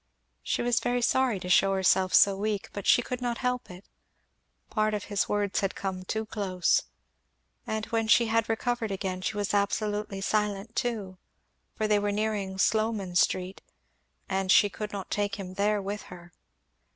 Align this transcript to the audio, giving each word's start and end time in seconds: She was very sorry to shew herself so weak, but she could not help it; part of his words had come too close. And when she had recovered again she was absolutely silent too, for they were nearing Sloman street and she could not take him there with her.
She 0.41 0.63
was 0.63 0.79
very 0.79 1.03
sorry 1.03 1.39
to 1.41 1.47
shew 1.47 1.73
herself 1.73 2.11
so 2.15 2.35
weak, 2.35 2.69
but 2.73 2.87
she 2.87 3.03
could 3.03 3.21
not 3.21 3.37
help 3.37 3.69
it; 3.69 3.85
part 4.71 4.95
of 4.95 5.03
his 5.03 5.29
words 5.29 5.59
had 5.59 5.75
come 5.75 6.05
too 6.05 6.25
close. 6.25 6.81
And 7.67 7.85
when 7.85 8.07
she 8.07 8.25
had 8.25 8.49
recovered 8.49 8.89
again 8.89 9.21
she 9.21 9.37
was 9.37 9.53
absolutely 9.53 10.19
silent 10.21 10.75
too, 10.75 11.19
for 11.75 11.87
they 11.87 11.99
were 11.99 12.11
nearing 12.11 12.57
Sloman 12.57 13.13
street 13.15 13.61
and 14.27 14.51
she 14.51 14.71
could 14.71 14.91
not 14.91 15.11
take 15.11 15.35
him 15.35 15.53
there 15.53 15.79
with 15.83 16.01
her. 16.09 16.33